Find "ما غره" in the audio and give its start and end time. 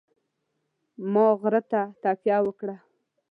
1.11-1.61